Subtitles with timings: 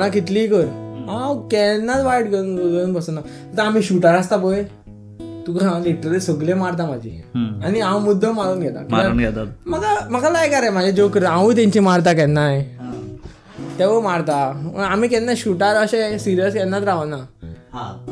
[0.00, 0.64] ना कितलीय कर?
[1.08, 3.20] हांव केन्नाच वायट घेवन बसना.
[3.20, 4.62] आतां आमी शुटर आसता पळय.
[5.46, 7.10] तुका हांव लिटरली सगळे मारता म्हाजी
[7.64, 8.80] आनी हांव मुद्दम मारून घेता.
[9.66, 12.60] म्हाका म्हाका लायक रे म्हाजे जोक हांवूय तेंची मारता केन्नाय.
[13.78, 14.36] तेवूय मारता.
[14.90, 17.24] आमी केन्ना शुटार अशें सिरियस केन्नाच रावना.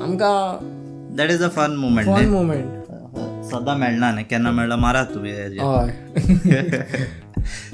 [0.05, 0.37] आमकां
[1.17, 2.65] that is a fun moment fun moment
[3.51, 4.25] सदां मेळना न्ही.
[4.25, 5.63] केन्ना मेळ्ळा मारात हेजेर.
[5.63, 5.93] हय.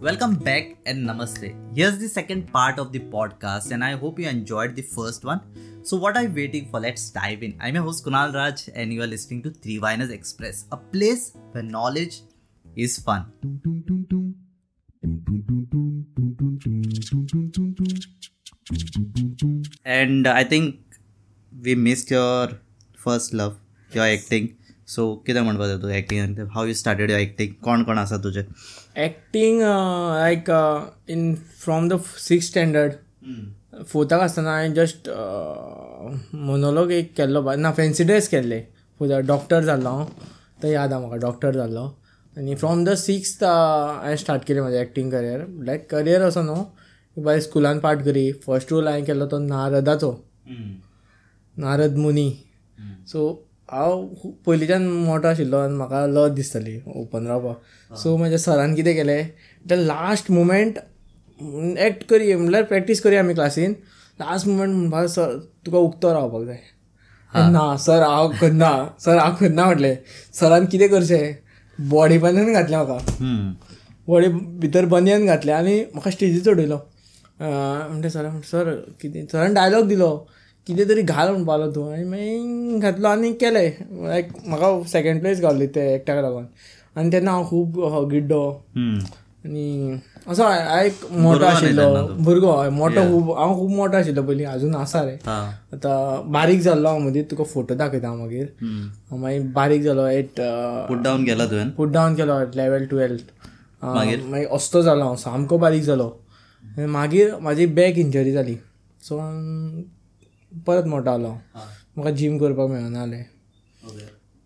[0.00, 1.54] Welcome back and namaste.
[1.74, 5.40] Here's the second part of the podcast, and I hope you enjoyed the first one.
[5.82, 6.80] So, what are you waiting for?
[6.80, 7.56] Let's dive in.
[7.60, 11.32] I'm your host Kunal Raj, and you are listening to Three Viners Express, a place
[11.52, 12.20] where knowledge
[12.76, 13.26] is fun.
[19.84, 20.80] And I think
[21.62, 22.52] we missed your
[22.96, 23.58] first love,
[23.92, 24.54] your acting.
[24.86, 28.42] So, कितें म्हणपाक जाय तूं acting how you started your acting कोण कोण आसा तुजे
[28.99, 30.49] acting like
[31.09, 32.93] in from the six standard
[33.87, 35.09] फोर्थाक आसतना हांवें जस्ट
[36.47, 38.59] मोनोलॉग एक केल्लो ना फॅन्सी ड्रेस केल्ले.
[39.01, 40.05] डॉक्टर जाल्लो हांव
[40.61, 41.83] तें याद आहा म्हाका डॉक्टर जाल्लो
[42.35, 47.39] आनी फ्रॉम द सिक्स्थ हांवें स्टार्ट केलें म्हाजें एक्टींग करियर लायक करियर असो न्हू बाय
[47.41, 48.31] स्कुलान पार्ट करी.
[48.45, 50.11] फर्स्ट रोल हांवें केल्लो तो नारदाचो.
[51.55, 52.29] नारद मुनी.
[53.07, 53.21] सो
[53.71, 54.05] हांव
[54.45, 57.95] पयलींच्यान मोठो आशिल्लो आनी म्हाका लज दिसताली ओपन रावपाक.
[57.97, 59.27] सो म्हाज्या सरान कितें केलें
[59.69, 60.77] द लास्ट मुमेंट
[61.79, 63.73] एक्ट करी म्हणल्यार प्रॅक्टीस करी आमी क्लासीन.
[64.19, 66.57] लास्ट मुमेंट म्हणपाक सर तुका उक्तो रावपाक जाय.
[67.51, 68.71] ना सर हांव करना
[69.05, 69.95] सर हांव करना म्हटलें.
[70.39, 71.33] सरान कितें करचें
[71.89, 72.97] बॉडी बनियन घातलें म्हाका.
[74.07, 74.27] बॉडी
[74.59, 76.77] भितर बनियन घातलें आनी म्हाका स्टेजीर चडयलो.
[77.41, 80.11] म्हणटा सर सर कितें सरान डायलॉग दिलो.
[80.69, 81.91] कितें तरी घाल म्हणपालो तूं.
[81.93, 83.69] आनी मागीर घातलो आनी केलें
[84.07, 86.45] लायक म्हाका सेकेंड प्लेस गावली ते एक्टाक लागून
[86.97, 87.79] आनी तेन्ना हांव खूब
[88.11, 88.43] गिड्डो.
[89.45, 89.65] आनी
[90.27, 91.83] असो हांव एक मोठो आशिल्लो
[92.23, 96.89] भुरगो हय मोठो खूब हांव खूब मोठो आशिल्लो पयलीं अजून आसा रे आतां बारीक जाल्लो
[96.89, 98.47] हांव मदीं तुका फोटो दाखयता हांव मागीर
[99.11, 100.41] मागीर बारीक जालो एट
[100.89, 103.31] पुट डावन गेला तुवें पुट डावन केलो लेवल टुवेल्थ
[103.83, 106.09] मागीर अस्तो जालो हांव सामको बारीक जालो
[106.97, 108.55] मागीर म्हाजी बॅक इंजरी जाली
[109.07, 109.19] सो
[110.51, 111.29] परत मोठो जालो
[111.97, 113.23] म्हाका जीम करपाक मेळना जालें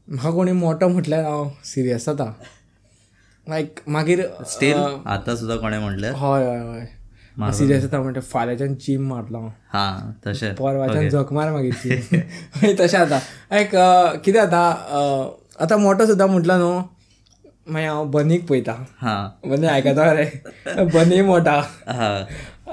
[0.08, 2.32] म्हाका कोणी मोठो म्हटल्यार हांव सिरियस जाता
[3.48, 4.22] लायक मागीर
[4.52, 4.78] स्टील
[5.14, 6.10] आतां सुद्दां कोणें म्हटलें?
[6.10, 7.52] हय हय हय.
[7.58, 9.38] सिरियस जाता म्हणटा फाल्यांच्यान जीम मारलो.
[9.38, 10.54] हांव हा तशें.
[10.56, 11.74] परवाच्यान जख मार मागीर
[12.80, 13.20] तशें जाता
[13.52, 13.70] लायक
[14.26, 14.62] कितें जाता
[15.64, 16.82] आतां मोठो सुद्दां म्हटलो न्हू
[17.74, 18.74] मागीर हांव बनीक पळयता.
[19.02, 19.16] हा.
[19.46, 20.26] बनी आयकता रे.
[20.94, 21.60] बनी मोठा.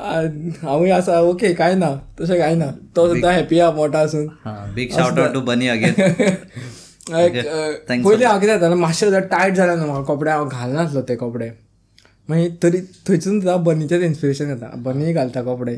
[0.00, 1.90] हांवूय आसा ओके कांय ना
[2.20, 2.66] तशें कांय ना.
[2.96, 5.92] तो सुद्दां हॅपी आहा मोठा आसून हा big shout out to Bunny again
[7.10, 11.50] पयलीं हांव कितें जातालें मातशें सुद्दां टायट जालें न्हू म्हाका कपडे हांव घालनासलो ते कपडे.
[12.28, 15.74] मागीर तरी थंयसून सुद्दां बनीचेच इन्स्पिरेशन येता बनी घालता कपडे.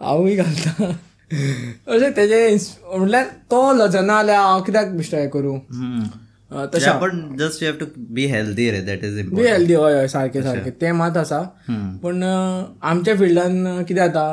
[0.00, 0.92] हांवूय घालता.
[1.94, 5.58] अशें तेजे म्हणल्यार तो लजना जाल्यार हांव कित्याक बेश्टो हें करूं.
[6.74, 6.98] तशें.
[7.00, 10.42] पण just you have to be healthy ray that is be healthy हय हय सारकें
[10.42, 11.40] सारकें तें मात आसा
[12.02, 14.24] पूण आमच्या फिल्डान कितें जाता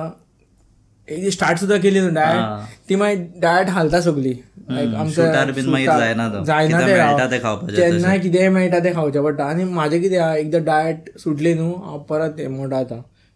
[1.07, 2.41] एक स्टार्ट सुद्दां केली न्हू डायट
[2.89, 4.33] ती मागीर डायट हालता सगली
[4.69, 7.39] जायना ते.
[7.75, 9.21] जेन्ना कितेंय मेळटा तें खावचें.
[9.23, 12.95] पडटा आनी म्हाजें कितें आहा एकदां डायट सुटली न्हू हांव परत हें मोठो जाता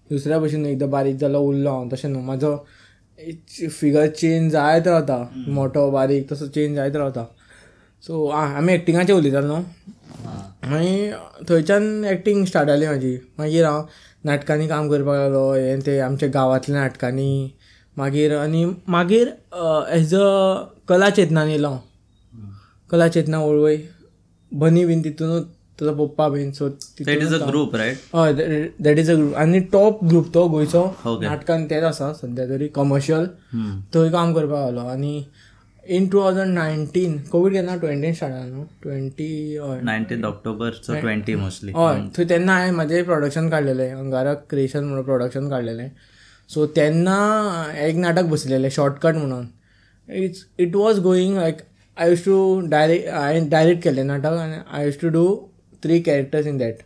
[0.10, 1.70] दुसऱ्या भशेन एकदां बारीक जालो उरलो.
[1.70, 2.56] हांव तशें न्हू म्हाजो
[3.80, 5.18] फिगर चेंज जायत रावता
[5.58, 7.26] मोठो बारीक तसो चेंज जायत रावता
[8.04, 9.62] सो आमी एक्टिंगाचें उलयताले न्हू.
[10.70, 11.14] मागीर
[11.50, 13.16] थंयच्यान एक्टींग स्टार्ट जाली म्हाजी.
[13.40, 13.82] मागीर हांव
[14.26, 17.50] नाटकांनी काम करपाक लागलो हें ते आमच्या गांवांतल्या नाटकांनी.
[17.98, 19.28] मागीर आनी मागीर
[19.98, 20.28] एज अ
[20.90, 21.80] कला चेतनान येयलो हांव.
[22.92, 23.78] कला चेतना वळवय.
[24.52, 25.44] बनी बीन तितूनच
[25.80, 26.68] तुजो पप्पा bin so
[27.00, 28.34] that is a group right हय
[28.84, 30.84] दॅट इज अ ग्रुप आनी टॉप ग्रुप तो गोंयचो
[31.22, 33.26] नाटकान तेच आसा सद्या तरी कमर्शियल
[33.94, 34.88] थंय काम करपाक लागलो.
[34.90, 35.26] आनी
[35.88, 42.00] in two thousand nineteen covid केन्ना ट्वेंटीन स्टार्ट न्हू twenty nineteen October twenty mostly हय
[42.18, 45.90] थंय तेन्ना हांवें म्हाजें प्रोडक्शन काडलेलें अंगारक क्रिएशन म्हणून प्रोडक्शन काडलेलें
[46.50, 47.18] सो तेन्ना
[47.86, 49.46] एक नाटक बसलेलें शॉर्टकट म्हणून.
[50.10, 51.62] It's it was going like
[51.98, 55.26] I use to direct हांवें डायरेक्ट केलें नाटक आनी I use to do
[55.84, 56.82] three characters in that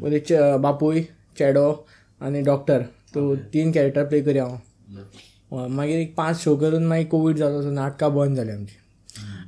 [0.00, 1.00] म्हणजे बापूय
[1.38, 1.70] चेडो
[2.20, 2.82] आनी डॉक्टर
[3.14, 4.56] तो तीन कॅरेक्टर प्ले करी हांव
[5.56, 8.76] मागीर एक पांच शो करून मागीर कोवीड जालो सो नाटकां बंद जाली आमची.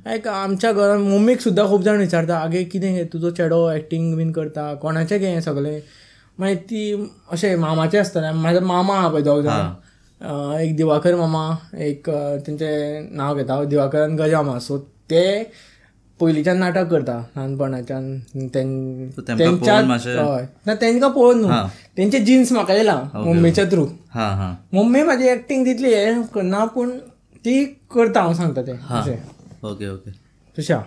[0.05, 4.31] लायक आमच्या घरान मम्मीक सुद्दां खूब जाण विचारता आगे कितें हें तुजो चेडो एक्टींग बीन
[4.31, 5.79] करता कोणाचें हें सगळें?
[6.39, 6.81] मागीर ती
[7.31, 9.71] अशें मामाचें आसतलें म्हाजो मामा आहा पळय दोग जाण.
[10.61, 11.43] एक दिवाकर मामा
[11.85, 12.09] एक
[12.45, 14.77] तेंचें नांव घेता दिवाकर आनी गजा मामा सो
[15.09, 15.27] ते
[16.19, 18.17] पयलींच्यान नाटक करता ल्हानपणाच्यान.
[18.55, 20.45] तेंच्या हय.
[20.65, 21.67] ना तेंकां पळोवन न्हू.
[21.97, 23.85] तेंचे जिन्स म्हाका येयला मम्मीच्या थ्रू.
[24.13, 24.53] हा हा.
[24.73, 26.97] मम्मी म्हाजी एक्टींग तितली हे करना पूण
[27.45, 27.63] ती
[27.95, 28.75] करता हांव सांगता तें.
[28.81, 28.99] हा.
[28.99, 29.17] अशें.
[29.63, 30.11] Okay okay.
[30.57, 30.79] तशें.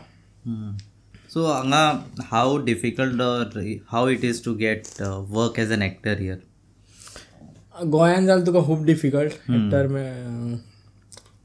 [1.32, 1.82] सो हांगा
[2.30, 3.56] how difficult
[3.92, 9.32] how it is to get work as an actor here गोंयांत जाल्यार तुका खूब difficult
[9.50, 9.86] actor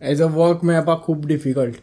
[0.02, 1.76] as a work मेळपाक खूब डिफिकल्ट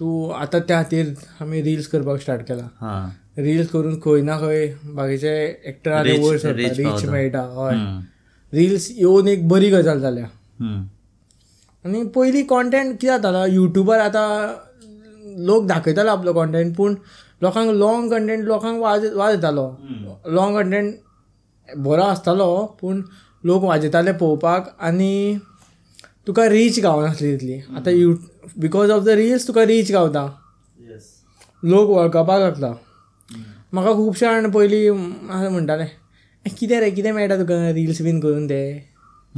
[0.00, 1.12] तूं आतां त्या खातीर
[1.42, 2.66] आमी रिल्स करपाक स्टार्ट केला.
[3.38, 5.34] रिल्स करून खंय ना खंय बाकीचे
[5.70, 7.04] एक्टरा वयर सरता रीच.
[7.08, 7.76] मेळटा हय.
[8.52, 10.26] रिल्स येवन एक बरी गजाल जाल्या.
[11.84, 14.28] आनी पयलीं कॉन्टेंट कितें जातालो युट्यूबार आतां
[15.46, 16.94] लोक दाखयतालो आपलो कॉन्टेंट पूण
[17.42, 19.66] लोकांक लॉंग कंटेंट लोकांक वाज वाज येतालो
[20.34, 20.94] लॉंग कंटेंट
[21.84, 23.02] बरो आसतालो पूण
[23.44, 25.38] लोक वाजयताले पळोवपाक आनी
[26.28, 27.58] तुका रीच गावनासली तितली.
[27.76, 28.14] आतां you
[28.60, 30.24] because of the reels Tuka reach गावता.
[31.62, 32.72] लोक वळखपाक लागता.
[33.72, 38.60] म्हाका खुबशे जाण पयलीं म्हणटाले "ए, कितें रे कितें मेळटा तुका रिल्स बीन करून ते?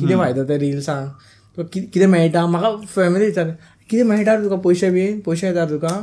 [0.01, 1.09] कितें फायदो ते रिल्सांक
[1.57, 2.45] तुका कितें मेळटा?
[2.47, 3.55] म्हाका फॅमिली विचारलें
[3.91, 4.57] कितें मेळटा रे तुका?
[4.65, 5.21] पयशे बीन?
[5.27, 5.95] पयशे येता तुका?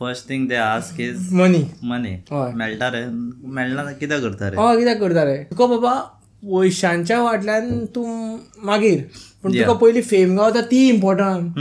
[0.00, 2.52] First thing they ask is money money हय.
[2.60, 3.04] मेळटा रे?
[3.06, 4.56] मेळना जाल्यार कितें करता रे?
[4.56, 5.36] हय कित्याक करता रे?
[5.50, 5.92] तुका बाबा
[6.42, 9.00] पयशांच्या फाटल्यान तूं मागीर.
[9.42, 11.56] पूण तुका पयलीं फेम गावता ती इम्पॉर्टंट.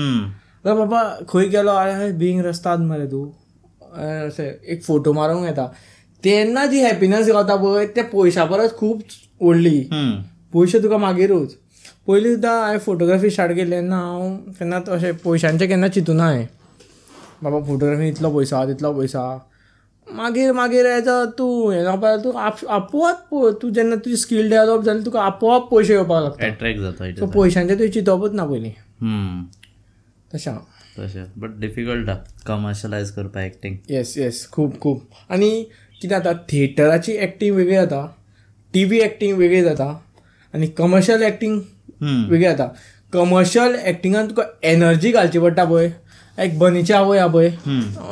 [0.65, 1.71] तर बाबा खंय गेलो?
[1.71, 3.25] आरे बिंग रस्तात मरे तूं.
[4.27, 5.65] अशें एक फोटो मारूंक येता.
[6.23, 9.01] तेन्ना जी हॅपिनस गावता पळय त्या पयशा परस खूब
[9.41, 10.21] व्हडली हम्म.
[10.53, 11.53] पयशे तुका मागीरूच.
[12.07, 14.35] पयलीं सुद्दां हांवें फोटोग्राफी स्टार्ट केली तेन्ना हांव.
[14.59, 16.47] केन्ना अशें पयशांचें केन्ना चिंतूना हांवें.
[17.43, 19.37] बाबा फोटोग्राफी इतलो पयसो आहा तितलो पयसो आहा
[20.15, 24.83] मागीर मागीर एज अ तूं हें जावपाक तूं आप- पळय, तूं जेन्ना तुजी स्कील डेवलप
[24.83, 28.71] जाली तुका आपोवप पयशे येवपाक लागता अट्रॅक्ट जाता सो पयशांचें तुवें चिंतवपूच ना पयलीं.
[30.33, 30.57] तशें
[30.97, 31.25] तशें.
[31.37, 32.17] बट डिफिकल्ट आहा
[32.47, 34.99] कमर्शलायज करपा एक्टींग येस येस खूब खूब
[35.31, 35.49] आनी
[36.01, 38.05] कितें जाता थिएटराची एक्टींग वेगळी जाता
[38.73, 39.89] टी व्ही एक्टींग वेगळी जाता
[40.53, 41.59] आनी कमर्शियल एक्टींग
[42.01, 42.67] वेगळी जाता.
[43.13, 45.87] कमर्शियल एक्टिंगान तुका एनर्जी घालची पडटा पळय.
[46.37, 47.49] लायक बनीची आवय आहा पळय.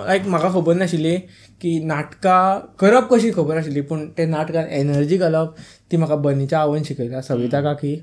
[0.07, 1.15] लायक म्हाका खबर नाशिल्ली
[1.61, 5.55] की नाटकां करप कशी खबर आशिल्ली पूण ते नाटकान एनर्जी घालप
[5.91, 7.95] ती म्हाका बनीच्या आवयन शिकयल्या सविता काकी.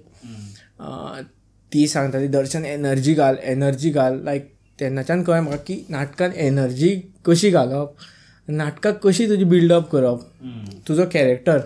[1.73, 6.91] ती सांगता ती दर्शन एनर्जी घाल एनर्जी घाल लायक तेन्नाच्यान कळ्ळें म्हाका की नाटकान एनर्जी
[7.27, 7.95] कशी घालप
[8.49, 10.21] नाटकाक कशी तुजी बिल्डअप करप
[10.89, 11.59] तुजो कॅरेक्टर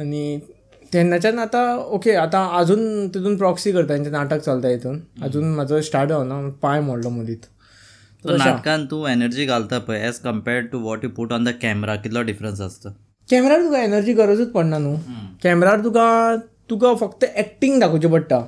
[0.00, 0.38] आनी
[0.92, 1.64] तेन्नाच्यान आतां
[1.96, 5.00] ओके आतां अजून तितून प्रॉक्सी करता तेंचें नाटक चलता हितून.
[5.22, 7.46] अजून म्हाजो स्टार्ट जावना पांय मोडलो मदींत
[8.24, 11.94] तर नाटकान तूं एनर्जी घालता पळय as compared to what you put on the camera
[11.96, 12.90] कितलो डिफरन्स आसता
[13.28, 14.96] कॅमेरार तुका एनर्जी गरजूच पडना न्हू.
[15.42, 16.36] कॅमेरार तुका
[16.70, 18.38] तुका फक्त एक्टींग दाखोवचें पडटा.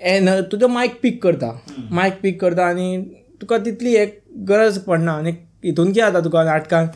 [0.00, 1.50] एन तुजो मायक पीक करता.
[1.90, 2.96] मायक पीक करता आनी
[3.40, 5.12] तुका तितली एक गरज पडना.
[5.12, 5.30] आनी
[5.64, 6.86] हितून कितें जाता तुका नाटकान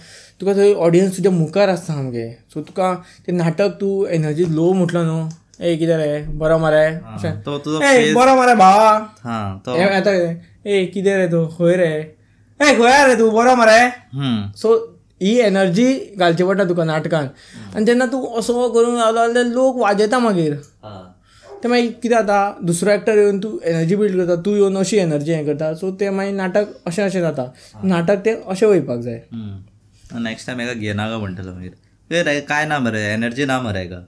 [0.40, 2.34] तुका थंय ऑडियन्स तुज्या मुखार आसता सामकें.
[2.54, 2.94] सो तुका
[3.26, 5.28] तें नाटक तूं एनर्जी लो म्हटलो न्हू.
[5.60, 6.22] ए कितें रे?
[6.38, 6.86] बरो मरे.
[8.14, 8.98] बरो मरे भावा.
[9.66, 10.14] तो आतां
[10.66, 11.88] ए कितें रे तूं खंय रे
[12.61, 13.81] ए खंय रे तूं बरो मरे.
[14.61, 14.69] सो
[15.22, 15.88] ही एनर्जी
[16.19, 17.28] घालची पडटा तुका नाटकान
[17.75, 20.55] आनी जेन्ना तूं असो करून रावलो जाल्यार लोक वाजयता मागीर.
[21.62, 25.32] ते मागीर कितें जाता दुसरो एक्टर येवन तूं एनर्जी बिल्ड करता तूं येवन अशी एनर्जी
[25.32, 27.44] हें करता सो ते मागीर नाटक अशें अशें जाता
[27.84, 29.22] नाटक ते अशें वयपाक जाय.
[30.28, 34.00] नेक्स्ट टाइम एका घेना का म्हणटलो मागीर काय ना मरे एनर्जी ना मरे का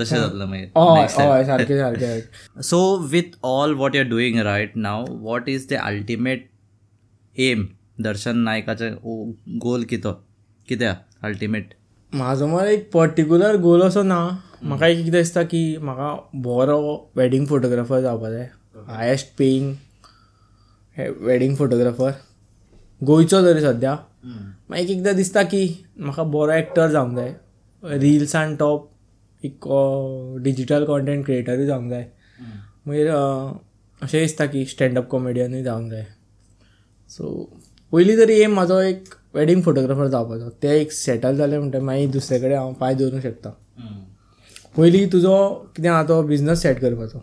[0.00, 2.80] तशें जातलं मागीर हय सारकें सारकें so
[3.10, 6.48] with all what you are doing right now what is the ultimate
[7.36, 7.66] aim
[8.00, 8.90] Darshan नायकाचे
[9.64, 10.12] goal कितो?
[10.68, 10.88] कितें
[11.24, 11.74] अल्टिमेट
[12.12, 14.20] म्हाजो मरे एक पर्टिक्युलर गोल असो ना
[14.62, 16.12] म्हाका एक कितें दिसता की म्हाका
[16.46, 16.78] बरो
[17.16, 18.48] वॅडींग फोटोग्राफर जावपा जाय.
[18.86, 19.74] हायेस्ट पेईंग
[21.26, 22.12] वॅडींग फोटोग्राफर
[23.00, 25.62] गोंयचो तरी सद्या मागीर एक एकदां दिसता की
[25.98, 27.34] म्हाका बरो एक्टर जावंक जाय.
[27.82, 28.90] रिल्सान टॉप
[29.44, 29.66] एक
[30.44, 32.06] डिजिटल कॉन्टेंट क्रिएटरूय जावंक जाय.
[32.88, 33.56] मागीर अं,
[34.02, 36.06] अशें दिसता की स्टँडअप कॉमेडियनूय जावंक जाय.
[37.10, 37.50] सो
[37.92, 42.38] पयलीं तरी एम म्हाजो एक वॅडींग फोटोग्राफर जावपाचो तें एक सेटल जालें म्हणटा मागीर दुसरे
[42.38, 43.50] कडेन हांव पांय दवरूंक शकता.
[44.76, 45.36] पयलीं तुजो
[45.76, 47.18] कितें आहा तो बिझनस सेट करपाचो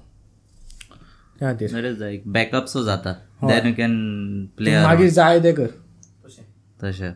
[1.40, 5.68] त्या खातीर एक बॅकअप सो जाता देन यू कॅन प्ले मागीर जाय तें कर.
[6.84, 7.12] तशें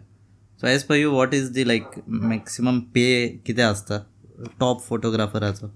[0.61, 3.05] so as per you what is the like maximum pay
[3.45, 3.97] कितें आसता
[4.59, 5.71] टॉप फोटोग्राफराचो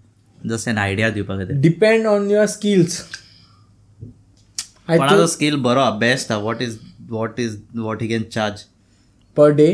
[0.49, 3.01] जस्ट एन आयडिया दिवपाक खातीर डिपेंड ऑन युअर स्किल्स
[4.89, 6.77] कोणाचो स्कील बरो आहा बेस्ट आहा what is
[7.09, 8.63] what is what he can charge
[9.37, 9.67] per day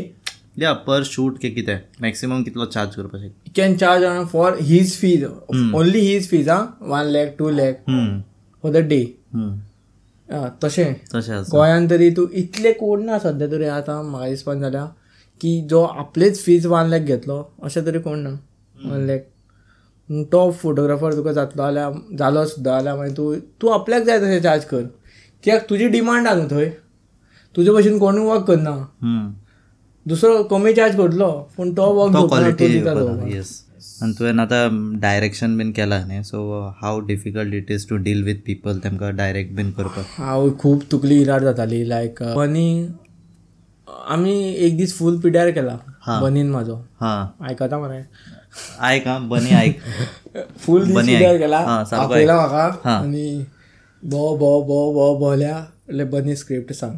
[0.59, 4.49] या पर शूट के कितें मॅक्सिमम कितलो चार्ज करपाक शकता you can charge on for
[4.69, 5.23] his fees.
[5.79, 7.81] Only his fees huh one lakh two lakh.
[7.89, 8.21] हम्म.
[8.63, 9.03] for the day.
[9.33, 9.59] हम्म.
[10.29, 14.85] आ, तशें तशें गोंयान तरी तूं इतले कोण ना सद्या तरी आतां म्हाका दिसपाक जाल्या
[15.41, 18.29] की जो आपलेच फीज वन लॅक घेतलो अशें तरी कोण ना?
[19.07, 19.27] लॅक
[20.31, 24.63] टॉप फोटोग्राफर तुका जातलो जाल्यार जालो सुद्दां जाल्यार मागीर तूं तूं आपल्याक जाय तशें चार्ज
[24.65, 24.83] कर.
[25.43, 26.69] कित्याक तुजी डिमांड आहा न्हू थंय.
[27.55, 28.73] तुजे भशेन कोणूय वर्क करना.
[30.05, 33.27] दुसरो कमी चार्ज करतलो पूण तो वर्क तो तो क्वालिटी तो.
[33.27, 33.49] येस
[34.03, 36.39] आनी तुवें आतां डायरेक्शन बीन केलां न्ही so
[36.81, 40.05] how difficult it is to deal with people तेमकां डायरेक्ट बीन करपाक?
[40.17, 42.67] हांव खूब तकली इराड जाताली लायक बनी
[43.87, 44.35] आमी
[44.67, 45.77] एक दीस फूल पिड्यार केला
[46.21, 48.03] बनीन म्हाजो आयकता मरे.
[48.79, 49.79] आयक आं बनी आयक
[50.59, 52.51] फूल दीस बनी हा, सारको आपयला आयक.
[52.51, 52.97] म्हाका हा.
[52.97, 53.45] आनी
[54.03, 56.95] भो भो भो भो भोवल्या म्हणल्यार बनी स्क्रिप्ट सांग.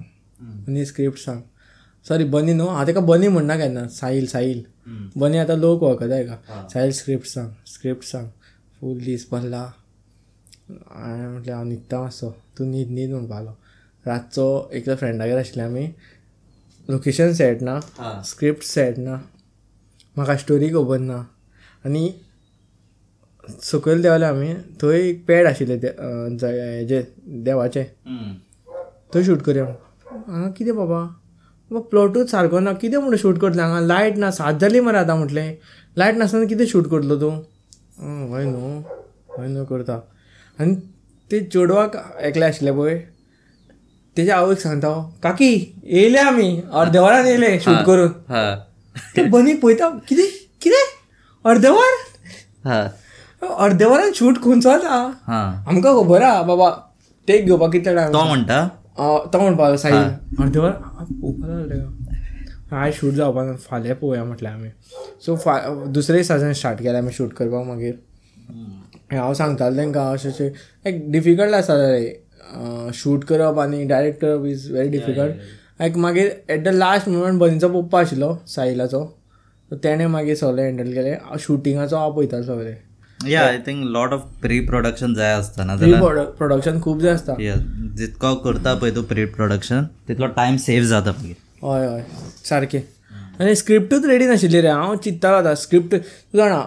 [0.67, 1.41] बनी स्क्रिप्ट सांग.
[2.05, 4.63] सॉरी बनी न्हू हांव तेका बनी म्हणना केन्ना साहील साहील.
[5.17, 8.27] बनी आतां लोक वळखता हेका साहील स्क्रिप्ट सांग स्क्रिप्ट सांग.
[8.79, 9.62] फूल दीस भरला.
[10.72, 13.55] हांवें म्हटलें हांव न्हिदता मातसो तूं न्हीद न्हीद म्हणपा लागलो
[14.05, 15.86] रातचो एकदा फ्रेंडागेर आशिल्ले आमी
[16.89, 17.79] लोकेशन सेट ना.
[18.25, 19.15] स्क्रिप्ट सेट ना.
[20.17, 21.24] म्हाका स्टोरी खबर ना.
[21.86, 22.04] आनी
[23.63, 27.02] सकयल देवले आमी थंय एक पॅड आशिल्लें हेजे
[27.46, 27.84] देवाचें.
[29.16, 29.66] थंय शूट करया.
[30.28, 31.00] हांगा कितें बाबा?
[31.72, 32.74] बाबा प्लॉटूच सारको ना.
[32.74, 34.32] कितें म्हणून शूट करतलें हांगा लायट ना.
[34.32, 35.58] सात जाली मरे आतां म्हटलें.
[35.98, 37.36] लायट नासतना कितें शूट करतलो तूं?
[38.34, 38.80] हय न्हू.
[39.38, 40.00] हय न्हू करता.
[40.60, 40.75] आनी
[41.32, 43.00] ते चेडवाक एकले आशिल्ले पळय.
[44.18, 48.10] तेज्या आवयक सांगता हांव, काकी येयले आमी अर्दे वरान येयले शूट करून.
[48.30, 48.56] हां.
[49.16, 49.90] ते बनी पळयता.
[50.08, 50.28] कितें?
[50.62, 50.93] कितें?
[51.46, 51.96] अर्दे वर
[52.66, 52.84] हां.
[53.64, 54.98] अर्दे वरान शूट खंयचो आसा
[55.28, 55.48] हां.
[55.68, 56.70] आमकां खबर आहा बाबा
[57.28, 58.60] टेक घेवपाक कितले टायम तो म्हणटा
[59.34, 59.96] तो म्हणपा लागलो साईल
[60.44, 64.70] अर्दे वर पळोवपा लागले आयज शूट जावपा ना फाल्यां पळोवया म्हटलें आमी
[65.26, 65.58] सो फा
[65.96, 67.94] दुसरे दिसाच्यान स्टार्ट केलें आमी शूट करपाक मागीर.
[69.12, 70.50] हांव सांगतालो तांकां अशें अशें.
[70.86, 72.92] एक डिफिकल्ट आसा रे.
[72.96, 75.36] शूट करप आनी डायरेक्ट करप इज व्हेरी डिफिकल्ट
[75.82, 79.04] लायक मागीर एट द लास्ट मुमेंट बनीचो पप्पा आशिल्लो साहिलाचो.
[79.74, 82.75] सो तेणें मागीर सगळें हँडल केलें शुटिंगाचो हांव पळयतालो सगळें.
[83.30, 85.94] या I think lot of pre production जाय आसता ना प्री
[86.38, 87.34] प्रोडक्शन खूब जाय आसता
[87.98, 92.03] जितको करता पळय तूं प्री प्रोडक्शन तितलो टायम सेव जाता मागीर हय हय.
[92.50, 92.80] सारकें
[93.42, 95.56] आनी स्क्रिप्टूच रेडी नाशिल्ली रे हांव चिंत्तालो आतां.
[95.56, 96.62] स्क्रिप्ट तूं जाणा.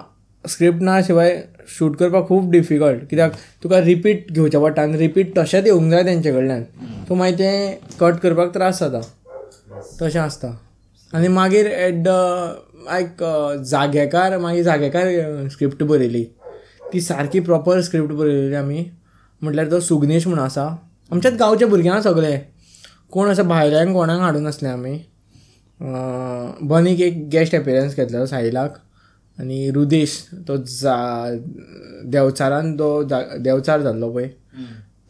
[0.45, 1.43] स्क्रिप्ट ना शिवाय
[1.79, 3.33] शूट करपाक खूब डिफिकल्ट कित्याक?
[3.63, 6.63] तुका रिपीट घेवचें पडटा आनी रिपीट तशेंच येवंक जाय तेंचे कडल्यान
[7.09, 9.01] सो मागीर तें कट करपाक त्रास जाता
[10.01, 10.57] तशें आसता
[11.15, 13.17] आनी मागीर एट द लायक
[13.67, 15.03] जागेकार मागीर जागेकार
[15.49, 16.25] स्क्रिप्ट बरयली.
[16.93, 18.91] ती सारकी प्रॉपर स्क्रिप्ट बरयलेली आमी.
[19.43, 20.91] म्हटल्यार तो सुगनेश म्हणून आसा.
[21.13, 22.39] आमच्याच गांवचे भुरग्यां सगळे.
[23.11, 25.01] कोण अशें भायल्यांक कोणाक हाडून नासले आमी.
[26.63, 28.79] बनीक एक गेस्ट एपियरन्स घेतलेलो साहिलाक
[29.41, 31.31] आनी रुदेश तो जा
[32.05, 34.29] देवचारान तो जा- देवचार जाल्लो पळय.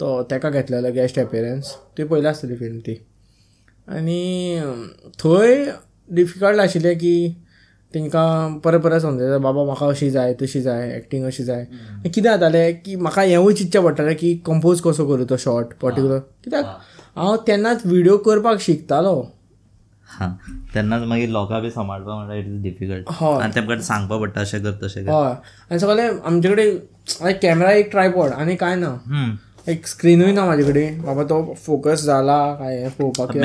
[0.01, 3.07] तो तेका घेतलेलो गेस्ट एपियरन्स तुवें पयली आसतली फिल्म ती.
[3.89, 4.61] आनी
[5.19, 5.65] थंय
[6.09, 7.17] डिफिकल्ट आशिल्लें की
[7.95, 11.67] तेंकां परत परत समजायता बाबा म्हाका अशी जाय तशी जाय एक्टींग अशी जाय.
[12.05, 16.65] कितें जातालें की म्हाका हेंवूय चिंतचें पडटालें की कंपोज कसो करूं तो शॉर्ट पर्टिक्युलर कित्याक
[17.17, 19.15] हांव तेन्नाच व्हिडिओ करपाक शिकतालो.
[20.09, 20.29] हां.
[20.75, 23.41] तेन्नाच मागीर लोकां बी सांबाळपा म्हणल्यार इट इज डिफिकल्ट हय.
[23.43, 25.11] आनी तेमकां सांगपा पडटा अशें कर तशें कर.
[25.11, 25.35] हय.
[25.71, 28.95] आनी सगळें आमचे कडेन कॅमेरा एक ट्रायपॉड आनी कांय ना.
[29.69, 31.01] एक स्क्रिनूय ना म्हाजे कडेन.
[31.03, 33.37] बाबा तो फोकस जाला काय हें पळोवपाक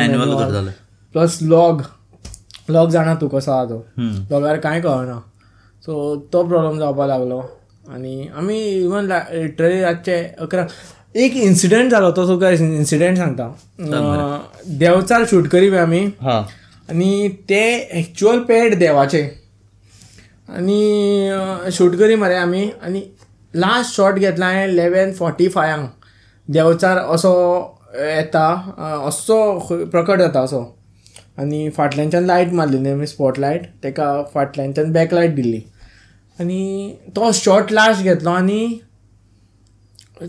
[1.13, 1.81] प्लस लॉग
[2.69, 3.85] लॉग जाणा तूं कसो आहा तो.
[4.31, 5.19] लॉगार कांय कळना.
[5.83, 7.39] सो तो प्रॉब्लम जावपा लागलो.
[7.89, 10.65] आनी आमी इवन लिटरली रातचे अकरा
[11.15, 13.47] एक इन्सिडंट जालो तो तुका इन्सिडंट सांगता.
[14.79, 16.41] देवचार शूट करी आमी हां.
[16.89, 17.63] आनी ते
[17.99, 19.21] एक्चुअल पॅड देवाचे.
[20.49, 23.01] आनी शूट करी मरे आमी आनी
[23.53, 25.89] लास्ट शॉट घेतला हांवें लेवेन फोर्टी फायांक
[26.47, 27.33] देवचार असो
[27.95, 28.47] येता
[29.07, 29.37] असो
[29.91, 30.63] प्रकट जाता असो.
[31.41, 35.61] आनी फाटल्यानच्यान लायट मारलेली आमी स्पॉट लायट तेका फाटल्यानच्यान बॅक लायट दिल्ली
[36.39, 38.79] आनी तो शॉट लास्ट घेतलो आनी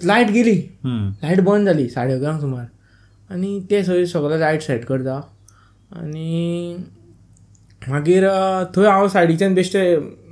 [0.04, 0.56] लायट गेली.
[0.84, 1.10] हम्म.
[1.22, 2.64] लायट बंद जाली साडे अकरांक सुमार.
[3.30, 5.20] आनी ते थंय सगळे लायट सेट करता.
[5.96, 6.76] आनी
[7.88, 8.26] मागीर
[8.76, 9.82] थंय हांव सायडीच्यान बेश्टे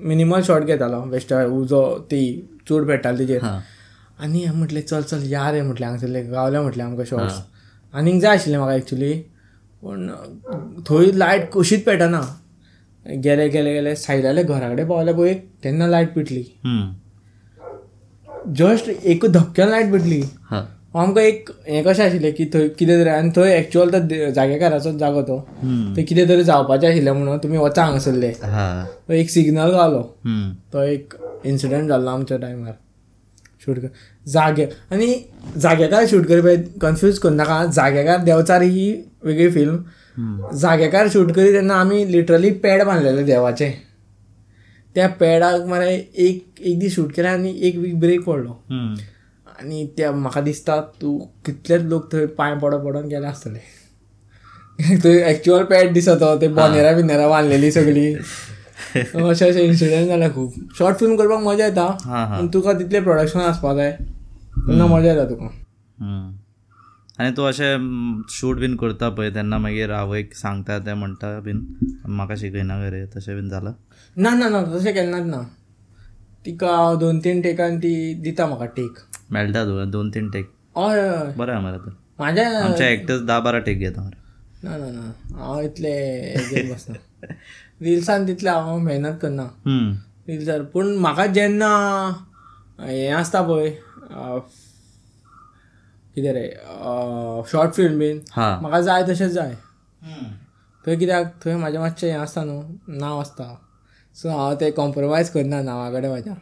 [0.08, 1.00] मिनिमल शॉट घेतालो.
[1.10, 2.22] बेश्टे उजो ती
[2.68, 7.04] चूड पेट्टाली तेजेर आनी हांवें म्हटलें चल चल या रे म्हटलें हांगसरले गावले म्हटलें आमकां
[7.06, 7.40] शॉर्ट्स
[7.94, 9.12] आनीक जाय आशिल्लें म्हाका एक्चुली
[9.82, 10.08] पूण
[10.88, 12.20] थंय लायट कशीच पेटना
[13.24, 15.34] गेले गेले गेले सायडाले घरा कडेन पावले पळय
[15.64, 16.44] तेन्ना लायट पेटली.
[18.58, 20.20] जस्ट एक धपक्यान लायट पेटली.
[20.50, 20.62] हां.
[21.00, 25.22] आमकां एक हें कशें आशिल्लें की थंय कितें तरी आनी थंय एक्चुअल तो जागेकाराचो जागो
[25.22, 25.38] तो.
[25.96, 28.28] थंय कितें तरी जावपाचें आशिल्लें म्हणून तुमी वचा हांगासरले.
[28.28, 28.84] हां.
[29.08, 30.02] तो एक सिग्नल गावलो.
[30.72, 32.72] तो एक इन्सिडंट जाल्लो आमच्या टायमार
[33.64, 33.78] शूट
[34.32, 34.64] जागे.
[34.92, 35.14] आनी
[35.56, 38.90] जागेकार शूट करपी कन्फ्यूज करनाका जागेकार देंवचार ही
[39.24, 43.70] वेगळी फिल्म जागेकार शूट करी तेन्ना आमी लिटरली पॅड बांदलेले देवाचे.
[44.96, 48.52] त्या पॅडाक मरे एक एक दीस शूट केलें आनी एक वीक ब्रेक पडलो.
[49.60, 53.58] आनी त्या म्हाका दिसता तूं कितलेच लोक थंय पांय पडो पडोन गेले आसतले
[55.04, 58.12] थंय एक्च्युअल पॅड दिसता तो बोनेरा बिनेरा बांदलेली सगळी.
[58.94, 61.86] अशे अशे इन्सिडंट जाल्या खूब शॉर्ट फिल्म करपाक मजा येता
[62.36, 63.96] पूण तुका तितलें प्रोडक्शन आसपा जाय.
[64.66, 65.46] तेन्ना मजा येता तुका.
[67.20, 71.58] आनी तूं अशें शूट बीन करता पळय तेन्ना मागीर आवयक सांगता तें म्हणटा बीन
[72.16, 73.72] म्हाका शिकयना रे तशें बीन जालां
[74.16, 75.40] ना ना ना तशें केन्नाच ना.
[76.44, 78.98] तिका हांव दोन तीन टेकान ती दिता म्हाका टेक
[79.32, 81.32] मेळटा तुका दोन तीन टेक हय हय.
[81.36, 81.90] बरें आहा मरे तर.
[82.18, 84.18] म्हाज्या आमचे एक्टर्स धा बारा टेक घेता मरे
[84.64, 85.12] ना ना ना.
[85.36, 86.94] हांव इतले बसना
[87.82, 89.46] रिल्सान तितले हांव मेहनत करना.
[90.28, 91.70] रिल्सार पूण म्हाका जेन्ना
[92.80, 93.70] हें आसता पळय
[96.14, 96.46] कितें रे?
[97.50, 98.20] Short film bin.
[98.32, 98.58] हा.
[98.62, 99.56] म्हाका जाय तशेंच जाय
[100.84, 103.44] थंय कित्याक थंय म्हाजें मातशें हें आसता न्हू नांव आसता
[104.16, 106.34] सो हांव तें कॉम्प्रोमायज करना नांवा कडेन म्हाज्या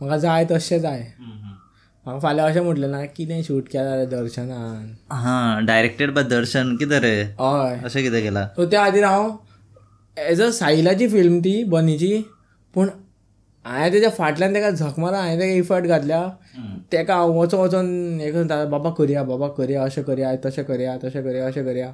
[0.00, 4.96] म्हाका जाय तशें जाय म्हाका फाल्यां अशें म्हटलें ना कितें शूट केलां रे दर्शनान.
[5.12, 7.14] हा डायरेक्टेड बाय दर्शन कितें रे?
[7.40, 7.80] हय.
[7.84, 8.46] अशें कितें केलां?
[8.56, 9.30] सो त्या खातीर हांव
[10.16, 12.12] एज अ साहिलाची फिल्म ती बनीची
[12.74, 12.88] पूण
[13.70, 16.22] हांवें तेच्या फाटल्यान ताका झक मारा हांवें ताका इफर्ट घातल्या.
[16.92, 21.22] ताका हांव वचोन वचोन हें करता बाबा करया बाबा करया अशें करया तशें करया तशें
[21.24, 21.92] करया अशें करया.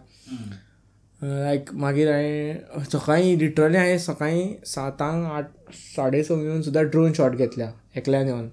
[1.21, 7.37] लायक मागीर हांवें सकाळीं लिटरली हांवें सकाळीं सातांक आठ साडे स येवन सुद्दां ड्रोन शॉट
[7.37, 8.49] घेतल्या एकल्यान येवन.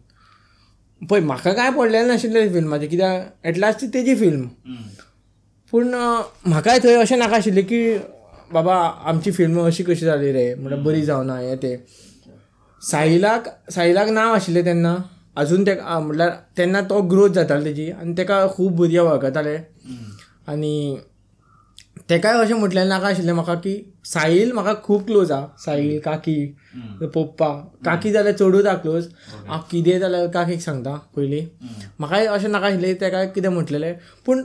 [1.02, 4.48] पळय म्हाका कांय पडलेलें नाशिल्लें फिल्माचें कित्याक एटलास्ट ती तेजी फिल्म
[5.74, 7.84] पूण म्हाकाय थंय अशें नाका आशिल्लें की
[8.54, 8.76] बाबा
[9.10, 10.54] आमची फिल्म अशी कशी जाली रे?
[10.56, 11.76] म्हणल्यार बरी जावना हें तें.
[12.92, 14.96] साहिलाक साहिलाक नांव आशिल्लें तेन्ना
[15.42, 19.56] आजून ते म्हणल्यार तेन्ना तो ग्रोथ जातालो तेजी आनी ताका खूब भुरगे वळखताले.
[20.48, 20.98] आनी
[22.10, 23.74] तेकाय अशें म्हटलें नाका आशिल्लें म्हाका की
[24.06, 26.36] साहील म्हाका खूब क्लोज आहा साहील काकी
[27.14, 27.50] पप्पा.
[27.86, 29.08] काकी जाल्यार चडूच आहा क्लोज
[29.48, 31.46] हांव कितें जाल्यार काकीक सांगता पयलीं.
[32.00, 33.94] म्हाकाय अशें नाका आशिल्लें तेका कितें म्हटलेलें.
[34.26, 34.44] पूण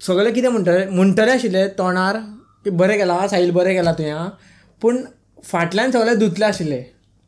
[0.00, 2.16] सगळें कितें म्हणटलें म्हणटलें आशिल्लें तोंडार
[2.64, 4.28] की बरें केलां साहील बरें केलां तुवें आं
[4.82, 5.04] पूण
[5.44, 6.82] फाटल्यान सगळें धुतलें आशिल्लें.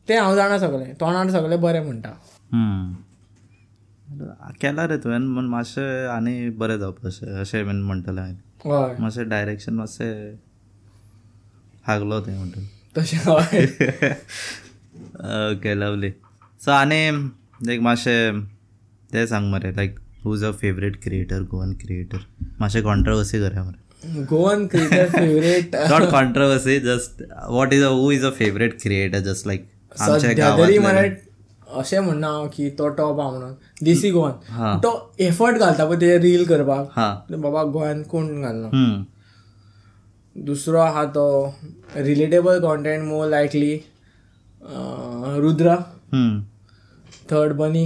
[0.09, 2.09] तें हांव जाणा सगळें तोंडार सगळें बरें म्हणटा.
[4.61, 8.35] केलां रे तुवें म्हण मातशें आनी बरें जावपा अशें अशें बीन म्हणटलें हांवें.
[8.65, 8.95] हय.
[8.99, 10.35] मातशें डायरेक्शन मातशें
[11.87, 12.61] हागलो तें म्हणटा
[12.97, 13.65] तशें हय.
[15.51, 16.11] ओके लवली
[16.61, 17.09] सो आनी
[17.67, 18.41] लायक मातशें
[19.13, 22.25] तें सांग मरे like who's a favourite creator Goan creator
[22.59, 24.23] मातशें कॉन्ट्रवर्सी करूया मरे.
[24.25, 29.47] Goan cricket favourite not controversy just what is a who is a favourite creator just
[29.47, 30.53] like सध्या
[31.77, 33.53] अशें म्हणना हांव की तो टॉप आहा म्हणून.
[33.83, 34.13] देसी हा.
[34.13, 36.87] गोवन तो एफर्ट घालता पळय ते रील करपाक.
[36.91, 37.13] हा.
[37.31, 39.03] बाबा गोंयान कोण घालना
[40.35, 41.25] दुसरो आहा तो
[41.95, 43.75] relatable content more likely
[45.41, 45.75] Rudra.
[47.31, 47.85] Third Bunny.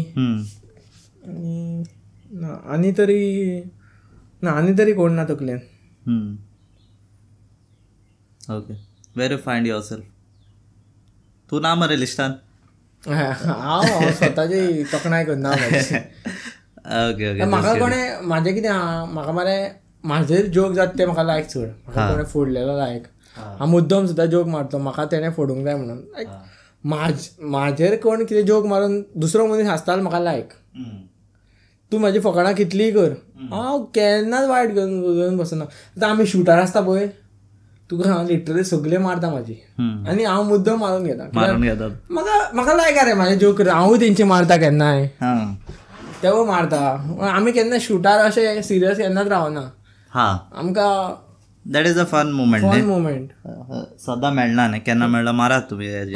[1.19, 1.83] आनी
[2.31, 3.19] ना आनी तरी
[4.43, 5.59] ना आनी तरी कोण ना तकलेन.
[8.51, 8.73] Okay
[9.17, 10.05] where find yourself
[11.49, 12.33] तू ना मरे लिस्टान.
[13.03, 15.51] हांव स्वताची तोखणाय करना.
[15.51, 19.57] ओके ओके म्हाका कोणें म्हाजें कितें आहा म्हाका मरे
[20.05, 22.09] म्हाजेर जोक जाता ते म्हाका लायक चड म्हाका हा.
[22.11, 23.03] कोणें फोडलेलो लायक
[23.37, 24.77] हांव मुद्दम सुद्दां जोक मारतो.
[24.77, 25.97] म्हाका तेणें फोडूंक जाय म्हणून.
[25.97, 26.27] लायक
[26.83, 30.53] म्हाज म्हाजेर कोण कितें जोक मारून दुसरो मनीस हांसता जाल्यार म्हाका लायक
[31.91, 33.13] तूं म्हाजी फकाणां कितलीय कर?
[33.51, 35.63] हांव केन्नाच वायट घेवन बसना.
[35.97, 37.07] आतां आमी शुटार आसता पळय.
[37.89, 39.53] तुका हांव लिटरली सगळे मारता म्हाजी
[40.09, 41.87] आनी हांव मुद्दम मारून घेता.
[42.09, 45.33] म्हाका लायक रे म्हाजे जोक हांवूय तेंची मारता केन्नाय हा.
[46.23, 46.79] तेवूय मारता.
[47.35, 49.61] आमी केन्ना शुटार अशें सिरियस केन्नाच रावना
[50.11, 50.27] हा.
[50.55, 50.91] आमकां
[51.65, 53.29] that is a fun moment fun moment
[54.05, 54.79] सदां मेळना न्ही.
[54.81, 56.15] केन्ना मेळ्ळा मारात तुमी हय.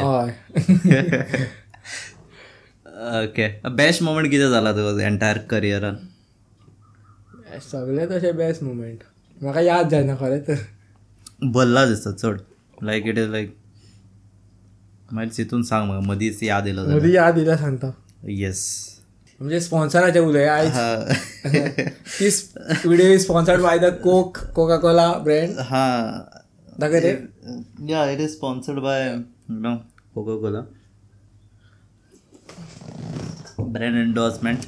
[3.24, 5.96] ओके बेस्ट मुमेंट कितें जाला तुका एंटायर करियरान
[7.62, 9.00] सगळे तशे बेस्ट मुमेंट
[9.42, 10.54] म्हाका याद जायना खरें तर.
[11.42, 12.38] भरला दिसता चड
[12.84, 13.56] लायक इट इज लायक
[15.12, 17.92] मागीर चिंतून सांग म्हाका मदींच याद येयलो मदीं याद दिल्या सांगता.
[18.28, 18.62] येस
[19.40, 20.78] म्हणजे स्पॉन्सराचे उलय आयज
[22.86, 25.88] video sponsored by the Coke Coca Cola brand हा.
[26.80, 27.12] दाखय रे
[27.92, 29.16] या it is sponsored by
[29.50, 29.76] no
[30.16, 30.62] Coca Cola
[33.76, 34.66] brand endorsement.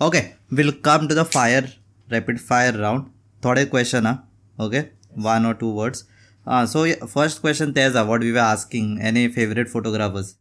[0.00, 0.20] Okay
[0.58, 1.62] we'll come to the fire
[2.08, 3.08] rapid fire round.
[3.44, 3.64] थोडे
[4.04, 4.16] ah
[4.58, 4.84] okay?
[5.24, 6.04] One or two words.
[6.46, 10.34] Uh, so yeah, first question तेज ah what we were asking any favorite photographers?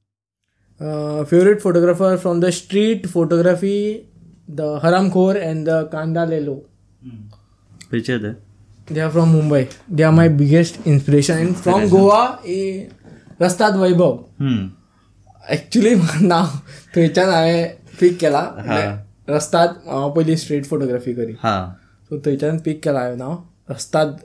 [0.80, 3.76] Favourite photographer from the street photography
[4.52, 6.56] the Haramkhor and the Kanda Lelo
[7.92, 8.32] खंयचे ते
[8.94, 12.90] they are from Mumbai they are my biggest inspiration and from Goa ए
[13.42, 14.18] रस्ताद Vaibhav.
[15.50, 15.96] Actually
[16.28, 16.48] नाव
[16.96, 18.44] थंयच्यान हांवें पीक केला
[19.30, 21.56] रस्ताद हांव पयलीं street photography करी हा
[22.14, 23.36] सो थंयच्यान पीक केला हांवें नाव
[23.70, 24.16] रस्ताद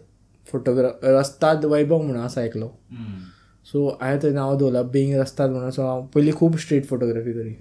[0.47, 2.69] फोटोग्राफ रस्ताद वैभव म्हणून आसा एकलो
[3.67, 5.71] सो हांवें थंय नांव दवरलां बिंग रस्ताद म्हणून.
[5.71, 7.55] सो हांव पयलीं खूब स्ट्रीट फोटोग्राफी करी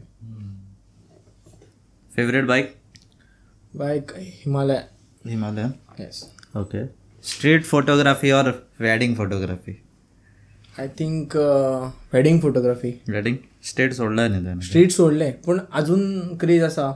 [2.11, 2.73] favourite bike
[3.77, 4.81] bike Himalaya.
[5.25, 6.23] Himalayan yes
[6.57, 6.85] okay
[7.23, 9.81] street photography और wedding photography
[10.79, 11.35] I think
[12.13, 13.37] wedding photography wedding
[13.69, 16.87] state सोडला न्ही स्ट्रीट सोडले पूण अजून क्रेज आसा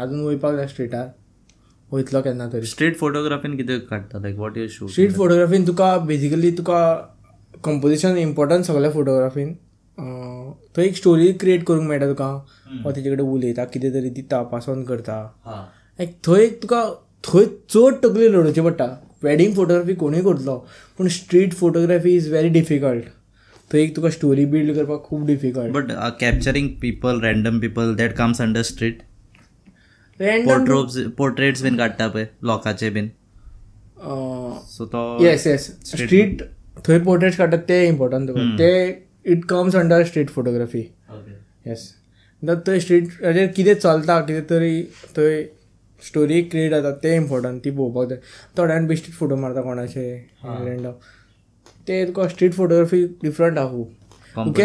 [0.00, 1.08] अजून वयपाक जाय स्ट्रीटार
[1.92, 6.50] वयतलो केन्ना तरी स्ट्रीट फोटोग्राफीन कितें काडटा like what you shoot street फोटोग्राफीन तुका बेजिकली
[6.58, 6.80] तुका
[7.64, 9.54] कंपोजिशन इम्पॉर्टंट सगळ्या फोटोग्राफीन
[10.76, 12.28] थंय एक स्टोरी क्रिएट करूंक मेळटा तुका।
[12.84, 15.16] वा तेजे कडेन उलयता कितें तरी दिता पास ऑन करता
[15.98, 16.82] एक थंय तुका
[17.24, 18.86] थंय चड तकली लडोवची पडटा।
[19.22, 20.56] वेडिंग फोटोग्राफी कोणूय करतलो
[20.98, 23.04] पूण street photography is very difficult
[23.70, 28.40] थंय एक तुका स्टोरी बिल्ड करपाक खूब difficult but capturing people random people that comes
[28.40, 29.02] under street
[30.22, 33.08] random portraits portraits bin काडटा पळय लोकांचे बीन
[34.68, 36.42] सो तो येस येस स्ट्रीट
[36.86, 38.70] थंय पोर्ट्रेट्स काडटात ते इम्पॉर्टंट तुका ते
[39.32, 40.80] it comes under street photography
[41.66, 41.88] yes
[42.42, 44.82] थंय स्ट्रीट हाजेर कितें चलता कितें तरी
[45.16, 45.42] थंय
[46.02, 48.18] स्टोरी क्रिएट जाता ते इम्पॉर्टंट ती पळोवपाक जाय
[48.58, 50.06] थोड्यान बेश्टीत फोटो मारता कोणाचे
[50.44, 50.92] रँडम
[51.88, 54.60] ते तुका स्ट्रीट फोटोग्राफी डिफरंट आहा खूब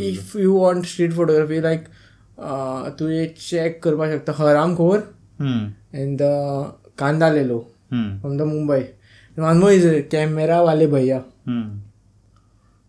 [0.00, 1.84] if you want street photography like
[2.98, 4.32] तूं एक चॅक करपाक शकता.
[4.36, 4.98] Haramkhor
[5.40, 6.22] and
[6.98, 7.58] Kanda Lelo.
[7.90, 8.82] From the Mumbai
[9.36, 11.18] मानमो is camera वाले भैया.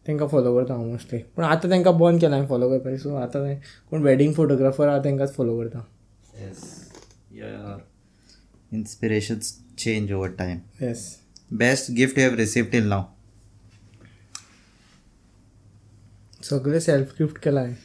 [0.06, 3.54] तांकां फॉलो करता हांव मोस्टली पूण आतां तांकां बंद केला हांवें फॉलो करपाक सो आतां
[3.90, 5.80] कोण वेडिंग फोटोग्राफर आहा तांकांच फॉलो करता.
[8.78, 9.46] Inspirations
[9.82, 10.60] change over time.
[10.82, 11.04] Yes
[11.60, 13.02] best gift you have received till now?
[16.44, 17.76] सगळे सेल्फ गिफ्ट केला हांवें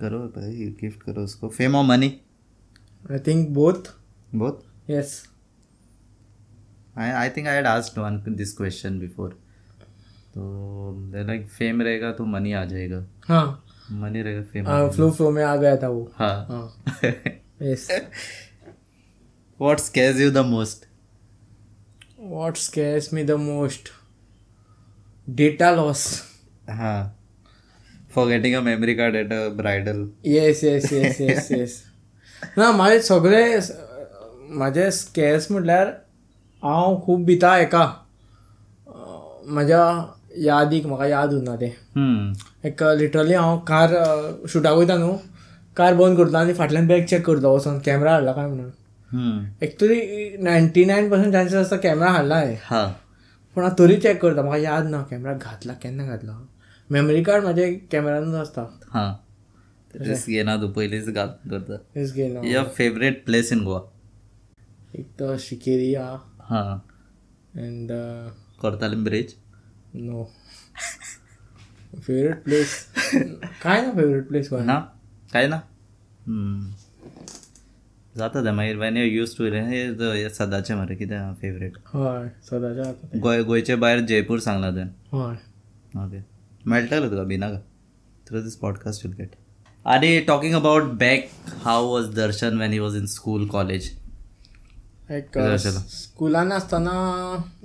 [0.00, 2.08] करो भाई गिफ्ट करो उसको फेम और money
[3.12, 3.90] I think both
[4.36, 5.22] both yes
[6.96, 9.30] I I think I had asked one this question before
[10.34, 13.64] तो like fame रहेगा तो मनी आ जाएगा हाँ
[14.00, 17.02] मनी रहेगा फेम फ्लो फ्लो में आ गया था वो हाँ हाँ
[17.62, 17.88] yes
[19.60, 20.84] what scares you the most
[22.32, 23.92] what scares me the most
[25.28, 26.04] data loss
[26.70, 27.17] हाँ
[28.10, 29.98] forgetting a memory card at a bridal.
[30.24, 31.82] Yes yes yes yes yes
[32.56, 33.42] ना माझे सगळे
[34.58, 35.86] माझे स्कॅर्स म्हटल्यार
[36.62, 39.82] हांव खूब भिता हेका अं, म्हाज्या
[40.44, 41.66] यादीक म्हाका याद उरना ते.
[42.68, 43.94] एक लिटरली हांव कार
[44.48, 45.12] शुटाक वयता न्हू.
[45.76, 47.78] कार बंद करता आनी फाटल्यान बॅग चॅक करता वचोन.
[47.86, 49.44] कॅमेरा हाडला काय म्हणून?
[49.62, 50.00] Actually
[50.42, 52.92] ninety nine percent chances आसता कॅमेरा हाडला हांवें
[53.56, 54.42] पूण हांव तरी चॅक करता.
[54.42, 56.38] म्हाका याद ना कॅमेरा घातला केन्ना घातला?
[56.90, 59.24] मेमरी कार्ड म्हाजे कॅमेरानूच आसता हाँ.
[59.94, 61.76] रिस्क घेना तू पयलींच घाल करता.
[61.94, 63.80] तेच घेयना your favourite place in Goa
[64.98, 66.16] एक तर शिकेरी आहा
[66.48, 66.74] हाँ
[67.56, 67.90] and
[68.60, 69.34] Cortalim bridge.
[69.94, 70.24] No
[71.96, 72.74] favourite place
[73.62, 74.78] काय ना फेवरेट प्लेस गोंय ना?
[75.32, 75.60] काय ना?
[78.16, 83.18] जाता ते मागीर वेन यू यूज टू हे सदाचें मरे कितें फेवरेट हय सदांचे ते
[83.20, 85.36] गोंय गोंयचे भायर जयपूर सांगला तुवें हय.
[86.04, 86.20] ओके
[86.66, 87.58] मेळटलें तुका भिनाका
[88.28, 89.34] through this podcast you'll get
[89.86, 91.28] आनी talking about back
[91.64, 93.90] how was Darshan when he was in school college
[95.10, 95.80] like आशिल्लो?
[95.90, 96.92] स्कुलान आसतना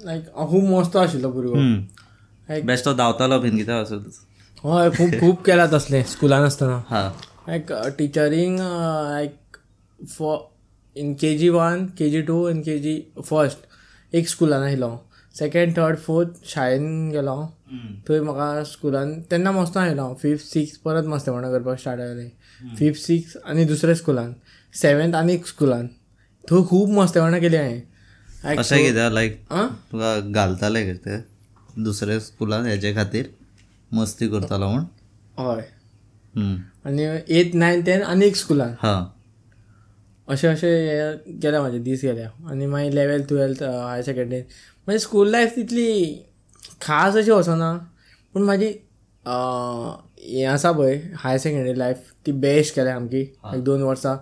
[0.05, 3.99] लायक खूब मस्तो आशिल्लो भुरगो लायक बेश्टो धांवतालो बीन कितें असो
[4.65, 7.07] हय खूब खूब केला तसलें स्कुलान आसतना हा.
[7.47, 9.57] Like टिचरींग like
[10.09, 10.37] for
[10.95, 14.89] in K G one K G two in K G first एक स्कुलान आयलो
[15.39, 17.35] सेकेंड थर्ड फोर्थ शाळेन गेलो
[18.09, 20.15] थंय म्हाका स्कुलान तेन्ना मस्तो आयलो हांव.
[20.15, 22.29] फिफ्थ सिक्स परत मस्तेपणां करपाक स्टार्ट जालें
[22.77, 24.33] फिफ्थ सिक्स आनी दुसऱ्या स्कुलान.
[24.73, 25.87] सेवेंथ आनी एक स्कुलान.
[26.51, 27.81] थंय खूब मस्तेपणां केली हांवें.
[28.57, 29.09] अशें कितें?
[29.13, 29.67] लायक आं?
[29.91, 31.17] तुका घालताले ते
[31.83, 33.29] दुसऱ्या स्कुलान हेजे खातीर
[33.93, 34.85] मस्ती करतालो म्हूण?
[35.39, 35.63] हय.
[36.85, 37.03] आनी
[37.39, 38.75] एथ नायन टेन आनी एक स्कुलान.
[38.79, 38.95] हा.
[40.27, 42.29] अशें अशें हें गेल्या म्हाजे दीस गेल्या.
[42.49, 44.43] आनी मागीर लेवल टुवेल्थ हायर सेकंडरीन
[44.87, 45.89] मागीर स्कूल लायफ तितली
[46.81, 47.71] खास अशी वचना
[48.33, 48.67] पूण म्हाजी
[49.25, 53.21] हें आसा पळय हायर सेकंडरी लायफ ती बेस्ट केल्या सामकी
[53.53, 54.15] एक दोन वर्सां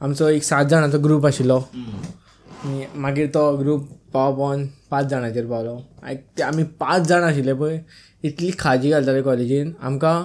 [0.00, 1.60] आमचो एक सात जाणांचो ग्रूप आशिल्लो
[2.94, 5.76] मागीर तो ग्रूप पाव पावन पांच जाणांचेर पावलो.
[6.38, 7.78] ते आमी पांच जाण आशिल्ले पळय.
[8.22, 10.22] इतली खाजी घालताले कॉलेजीन आमकां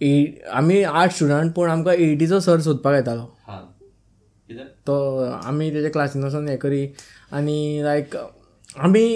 [0.00, 3.26] एट आमी आठ स्टुडंट पूण आमकां एटीचो सर सोदपाक येतालो.
[4.86, 6.86] तो आमी तेच्या क्लासीन वचून हें करी.
[7.32, 8.16] आनी लायक
[8.84, 9.06] आमी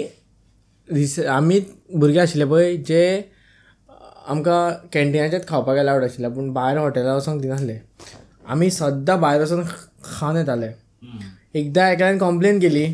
[0.87, 1.59] रिस आमी
[1.99, 3.01] भुरगे आशिल्ले पळय जे
[4.27, 7.77] आमकां कॅन्टिनाचेंच खावपाक अलावड आशिल्लें पूण भायर हॉटेलार वचोंक दिनासले.
[8.53, 9.63] आमी सद्दां भायर वचून
[10.03, 10.71] खावन येताले.
[11.59, 12.85] एकदां एकल्यान कंप्लेन केली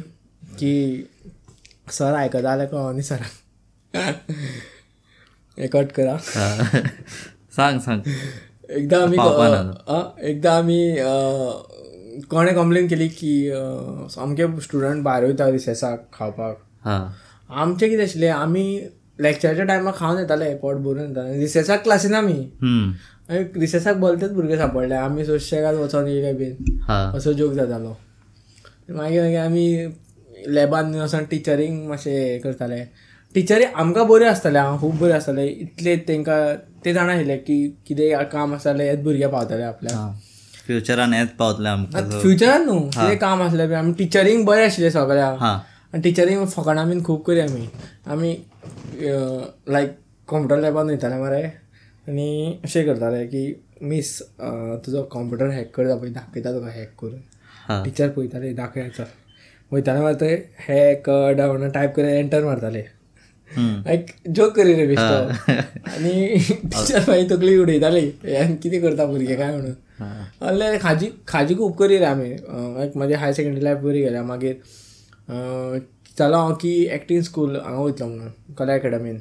[0.60, 0.73] की
[1.97, 3.95] सर आयकता जाल्यार कळोनी सराक
[5.60, 6.17] हें कट करा.
[7.56, 8.01] सांग सांग.
[8.69, 9.17] एकदा आमी
[10.30, 10.82] एकदा आमी
[12.30, 13.34] कोणें कंप्लेन केली की
[14.12, 18.65] सामके स्टुडंट भायर वयता रिसेसाक खावपाक आमचें कितें आशिल्लें आमी
[19.21, 22.34] लेक्चराच्या टायमार खावन येताले पोट भरून येताले रिसेसाक क्लासीन आमी?
[23.60, 27.95] रिसेसाक भलतेच भुरगे सापडले आमी सोशेगाद वचोन येयले बीन असो जोक जातालो
[28.95, 29.88] मागीर मागीर आमी
[30.56, 32.84] लॅबान वचोन टिचरींक मातशें हें करताले
[33.36, 36.39] टिचरी आमकां बऱ्यो आसताले आं खूब बऱ्यो आसताले इतले तेंकां
[36.86, 40.27] ते जाणा आशिल्ले की कितें काम आसतालें हेच भुरगे पावताले आपल्याक
[40.67, 42.80] फ्युचरान हेच पावतले आमकां फ्युचरान न्हू?
[42.93, 45.51] कितें काम आसलें आमी टिचरींग बरें आशिल्ले सगळ्यांक हा.
[45.93, 47.67] आनी टिचरींग फकाणां बीन खूब करी आमी.
[48.12, 48.36] आमी
[49.73, 49.95] लायक
[50.27, 51.43] कॉम्प्युटर लॅबान वयताले मरे.
[52.08, 53.43] आनी अशें करताले की
[53.82, 54.19] मिस
[54.86, 57.84] तुजो कॉम्प्युटर हॅक करता पळय दाखयता तुका हॅक करून.
[57.84, 59.03] टिचर पळयताले दाखय चल.
[59.71, 60.34] वयताले मार ते
[60.67, 62.84] हॅक डावन टायप करून एंटर मारताले.
[63.51, 65.51] लायक जोक करी रे बेश्टो.
[65.91, 68.08] आनी टिचर मागीर तकली उडयताली.
[68.23, 69.73] हें कितें करता भुरगे काय म्हणून?
[69.99, 70.07] हा.
[70.47, 74.23] असले खाजी खाजी खूब करी रे आमी लायक म्हाजी हायर सेकंडरी लायफ बरी गेल्या.
[74.23, 74.55] मागीर
[75.29, 75.79] अं,
[76.17, 79.17] चिंतलो हांव की एक्टींग स्कूल हांगा वयतलो म्हणून कला अकॅडमीन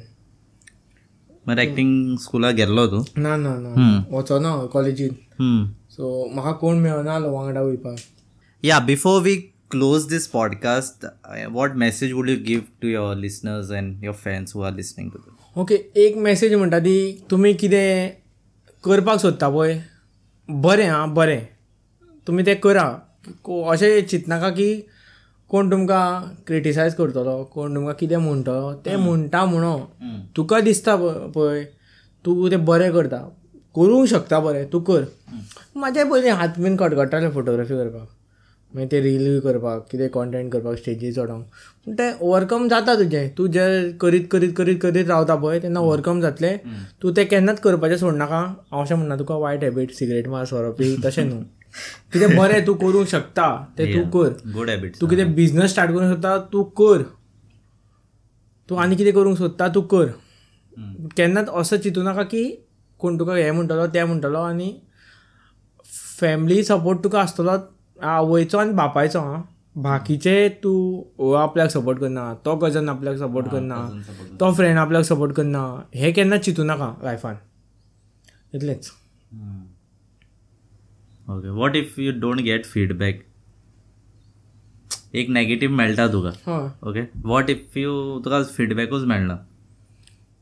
[1.47, 3.01] मरे एक्टिंग स्कुलाक गेल्लो तूं?
[3.21, 3.69] ना ना ना.
[3.69, 4.15] हम्म.
[4.15, 7.97] वचोना कॉलेजीन सो म्हाका कोण मेळनालो वांगडा वयपाक?
[8.87, 9.33] Before we
[9.69, 14.53] close this podcast, uh, what message would you give to your listeners and your fans
[14.55, 15.33] who are listening to this?
[15.57, 16.97] Okay एक मेसेज म्हणटा ती
[17.31, 18.09] तुमी कितें
[18.83, 19.79] करपाक सोदता पळय?
[20.49, 21.47] बरें आं बरें.
[22.27, 23.03] तुमी तें करा.
[23.43, 24.87] को- अशें चिंतनाका की
[25.49, 29.81] कोण तुमकां क्रिटिसायज करतलो कोण तुमकां कितें म्हणटलो तें म्हणटा म्हणून.
[30.35, 30.95] तुका दिसता
[31.35, 31.63] पळय
[32.25, 33.17] तूं तें बरें करता.
[33.75, 35.05] करूंक शकता बरें तूं कर.
[35.77, 38.16] म्हाजे पयलीं हात बीन कटकटाले फोटोग्राफी करपाक.
[38.75, 41.45] मागीर ते रील करपाक कितें कॉन्टेंट करपाक स्टेजीर चडोवंक
[41.85, 43.29] पूण तें ओवरकम जाता तुजें.
[43.37, 46.57] तूं जे करीत करीत करीत करीत रावता पळय तेन्ना ओवरकम जातलें.
[47.01, 48.39] तूं तें केन्नाच करपाचें सोडनाका
[48.71, 51.39] हांव अशें म्हणना तुका वायट हॅबीट सिगरेट मार सोरो पी तशें न्हू.
[52.13, 54.33] कितें बरें तूं करूंक शकता तें तूं कर.
[54.57, 54.99] Good habits.
[54.99, 57.03] तूं कितें बिझनस स्टार्ट करूंक सोदता तूं कर.
[58.69, 60.13] तूं आनी कितें करूंक सोदता तूं कर.
[61.17, 62.43] केन्नाच असो चिंतू नाका की
[62.99, 64.69] कोण तुका हें म्हणटलो तें म्हणटलो आनी
[66.19, 67.57] फॅमिली सपोर्ट तुका आसतलो
[68.03, 69.41] आवयचो आनी बापायचो आं
[69.81, 73.77] बाकीचे तूं हो आपल्याक सपोर्ट करना तो कजन आपल्याक सपोर्ट करना
[74.39, 75.61] तो फ्रेंड आपल्याक सपोर्ट करना
[75.95, 77.35] हें केन्नाच चिंतू नाका लायफान
[78.55, 78.89] इतलेंच.
[81.27, 81.49] Okay.
[81.49, 83.17] What if you don't get feedback?
[85.15, 86.31] एक नेगेटिव्ह मेळटा तुका.
[86.89, 89.35] ओके वॉट इफ यू तुका फिडबॅकूच मेळना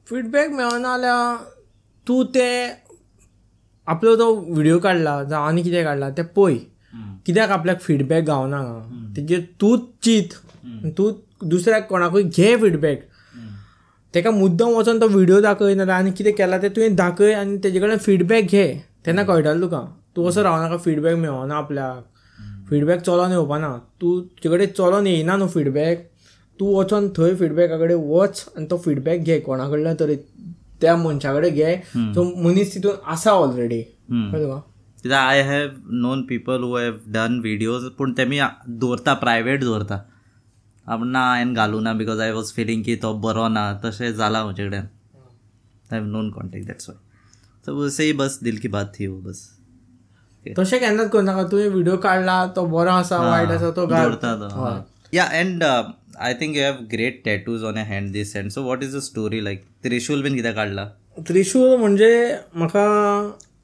[0.07, 1.43] फीडबॅक मेळना जाल्यार
[2.07, 2.73] तूं तें
[3.87, 6.57] आपलो तो व्हिडिओ काडला जावं आनी कितें काडला तें पळय
[7.25, 8.61] कित्याक आपल्याक फीडबॅक गावना?
[9.15, 10.33] तेजेर तूंच चिंत
[10.97, 11.11] तूं
[11.49, 13.03] दुसऱ्याक कोणाकूय घे फीडबॅक
[14.13, 17.79] तेका मुद्दम वचोन तो व्हिडिओ दाखय नाजाल्यार आनी कितें केला तें तुवें दाखय आनी तेजे
[17.79, 18.67] कडेन फीडबॅक घे.
[19.05, 19.81] तेन्ना कळटलें तुका.
[20.15, 22.03] तूं असो रावनाका फीडबॅक मेळना आपल्याक.
[22.69, 26.03] फीडबॅक चलोन येवपाना तूं तुजे कडेन चलोन येयना न्हू फीडबॅक
[26.59, 29.39] तूं वचोन थंय फीडबॅका कडेन वच आनी तो फीडबॅक घे.
[29.39, 30.15] कोणा कडल्यान तरी
[30.81, 31.75] त्या मनशा कडेन घे.
[32.15, 34.59] तो मनीस तितून आसा ऑलरेडी कळ्ळें तुका?
[35.05, 39.97] कित्याक I have known people who have done videos पूण तेमी दवरता प्रायवेट दवरता
[40.87, 44.43] आपण ना हांवें घालूं ना बिकॉज आय वॉज फिलींग की तो बरो ना तशें जाला
[44.45, 44.79] म्हजे कडेन
[45.91, 46.97] I have known contact that's why
[47.65, 49.47] so say बस दिल की बात थी वो बस.
[50.45, 54.75] तशें केन्नाच करनाका तुवें व्हिडिओ काडला तो बरो आसा वायट आसा तो दवरता तो
[55.13, 58.83] yeah and I think you have great tattoos on a hand this hand so what
[58.83, 60.89] is the story like trishul bin कित्याक काडला
[61.27, 62.13] त्रिशूल म्हणजे
[62.55, 62.85] म्हाका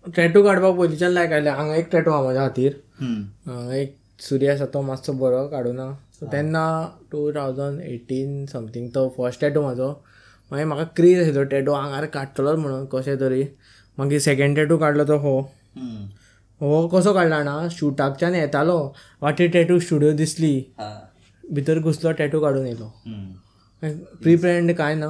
[0.06, 3.96] टॅटू काडपाक पयलींच्यान लायक आयलें हांगा एक टॅटू आहा म्हाज्या खातीर हांगा एक
[4.28, 6.64] सूर्य आसा तो मातसो बरो काडूना सो तेन्ना
[7.12, 9.90] टू थावजंड एटीन समथींग तो फर्स्ट टॅटू म्हाजो
[10.52, 13.44] मागीर म्हाका क्रेज आशिल्लो टॅटू आंगार काडटलोच म्हणून कशें तरी.
[13.98, 15.40] मागीर सेकंड टॅटू काडलो तो हो.
[16.62, 18.78] हो कसो काडला जाणा शुटाकच्यान येतालो.
[19.22, 20.54] वाटेर टॅटू स्टुडियो दिसली.
[21.44, 22.92] भितर घुसलो टॅटू काडून येयलो
[24.22, 25.08] प्री प्लॅन्ड कांय ना?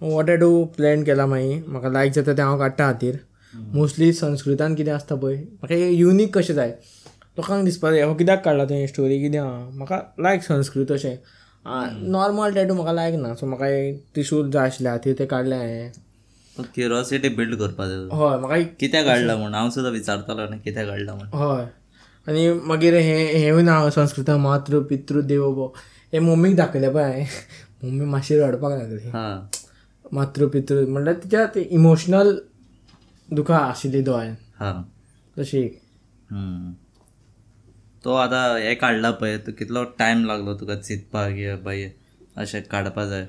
[0.00, 3.16] हो टॅटू प्लॅन केला मागीर म्हाका लायक जाता तें हांव काडटा खातीर
[3.54, 6.68] मोस्टली संस्कृतान कितें आसता पळय म्हाका युनीक कशें जाय
[7.38, 11.16] लोकांक दिसपा जाय हो कित्याक काडला तुवें स्टोरी कितें आहा म्हाका लायक संस्कृत अशें.
[12.10, 15.92] नॉर्मल टॅटू म्हाका लायक ना सो म्हाका त्रिशूल जाय आशिल्ले खातीर तें काडलें हांवें.
[16.74, 17.98] क्युरियोसिटी बिल्ड करपा जाय.
[17.98, 21.26] हय म्हाका एक- कित्याक काडला म्हण हांव सुद्दां विचारतलो न्ही कित्याक काडला म्हण.
[21.34, 21.66] हय.
[22.28, 25.66] आनी मागीर हे हेवूय ना संस्कृतान मातृ पितृ देवो भव.
[26.12, 27.26] हे मम्मीक दाखयलें पळय हांवें.
[27.84, 29.08] मम्मी मातशी रडपाक लागली.
[29.08, 29.50] हा.
[30.12, 31.46] मातृ पितृ म्हणल्यार तिच्या
[33.32, 34.82] ती इमोशनल दुखां आशिल्ली दोळ्यान हा.
[35.38, 35.80] तशी एक.
[36.30, 36.72] हम्म.
[38.04, 41.90] तो आतां हे काडला पळय तो कितलो टायम लागलो तुका चिंतपाक या बाय
[42.36, 43.26] अशें काडपा जाय.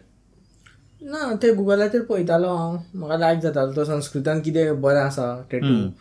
[1.01, 2.77] ना ते गुगलाचेर पळयतालो हांव.
[2.95, 3.73] म्हाका लायक जातालो.
[3.73, 5.91] तो संस्कृतान कितें बरें आसा टॅटू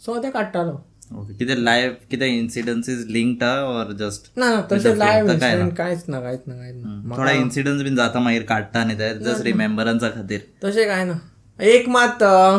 [0.00, 0.72] सो ते काडटालो.
[1.14, 1.34] ओके.
[1.34, 5.32] कितें लायफ कितें इन्सिडन्सीस लिंक्ड ऑर जस्ट ना ना तशें काय ना?
[5.32, 7.16] इन्सिडंट कांयच ना कांयच ना कांयच ना.
[7.18, 10.40] थोडा इन्सिडन्स बीन जाता मागीर काडटा न्ही ते जस्ट रिमेंबरन्सा खातीर.
[10.64, 11.18] तशें कांय ना.
[11.58, 12.58] एक मात अं,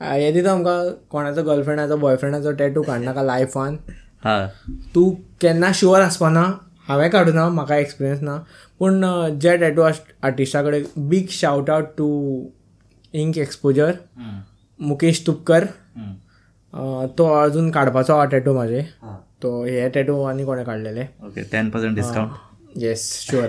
[0.00, 3.76] हे दिता आमकां कोणाचो गर्लफ्रेंडाचो बॉयफ्रेंडाचो टॅटू काडनाका लायफान
[4.24, 4.46] हा.
[4.94, 6.42] तूं केन्ना शुअर आसपाना
[6.88, 8.36] हांवें काडूना म्हाका एक्सपिरियन्स ना.
[8.78, 9.04] पूण
[9.40, 12.08] जे टॅटू आर्टिस्टा कडेन big shout out to
[13.14, 14.40] Ink Exposure hmm.
[14.80, 15.64] Mukesh Tupkar.
[17.18, 19.16] तो अजून काडपाचो हा टॅटू म्हाजे हा.
[19.42, 23.48] तो हे टॅटू आनी कोणें काडलेले okay ten percent discount yes sure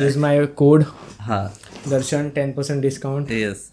[0.00, 0.82] use my code
[1.20, 1.46] हा.
[1.90, 3.70] Darshan ten percent discount yes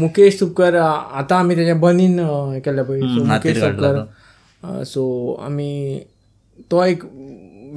[0.00, 4.84] Mukesh Tupkar आतां आमी तेजे बनीन हे सो हातीर मुकेश तुपकर.
[4.84, 5.02] सो
[5.42, 5.72] आमी
[6.70, 7.04] तो एक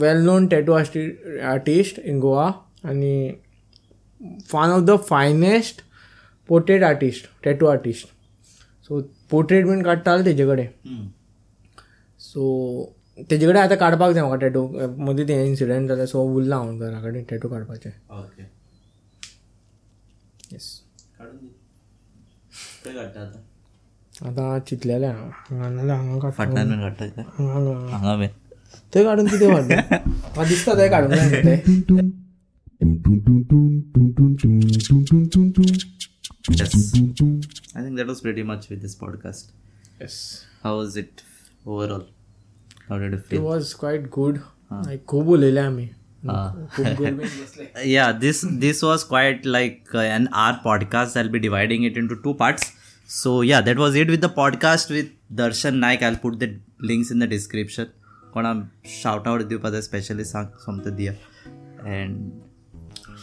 [0.01, 2.45] well known tattoo artist in Goa
[2.89, 3.15] आनी
[4.53, 5.81] one of the finest
[6.49, 8.07] portrait artist tattoo artist
[8.89, 10.67] so portrait bin काडटालो तेजे कडेन.
[12.19, 12.43] सो
[13.29, 14.67] तेजे कडेन आतां काडपाक जाय म्हाका टॅटू
[15.05, 17.89] मदीं ते इन्सिडंट जालें सो उरला हांव घरा कडेन टॅटू काडपाचें
[22.87, 27.22] खंय काडटा आतां आतां चिंतलेलें हांव हांगा नाल्यार हांगा काडटा फाटल्यान बीन काडटा इथे?
[27.38, 28.28] हांगा हांगा बीन
[28.94, 32.11] थंय काडून कितें व्हरलें म्हाका दिसता थंय काडूंक जाय न्ही तें
[36.50, 36.72] Yes.
[37.74, 39.50] I think that was pretty much with this podcast.
[40.00, 40.14] Yes
[40.62, 41.22] How was it
[41.66, 42.05] overall?
[42.88, 43.40] How did you it feel?
[43.42, 44.38] Was quite good
[44.72, 45.87] like खूब उलयले आमी
[46.26, 51.33] खूब गोड बीन बसले yeah this this was quite like uh, an our podcast i'll
[51.37, 52.70] be dividing it into two parts
[53.10, 56.04] So yeah that was it with the podcast with darshan naik.
[56.04, 57.93] I'll put the links in the description.
[58.34, 58.54] कोणा
[58.96, 61.13] shout out दिवपा जाय specially सांग सोमतें दिया
[61.93, 62.46] and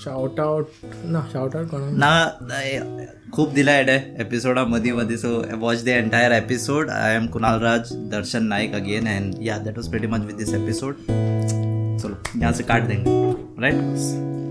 [0.05, 0.71] shout out
[1.05, 6.33] ना shout out कोणा ना खूप दिला एडे एपिसोडा मदीं मदीं so watch the entire
[6.33, 10.35] episode I am Kunal Raj Darshan Naik again and yeah that was pretty much with
[10.35, 13.21] this episode चलो यहाँ से काट देंगे
[13.63, 14.44] राइट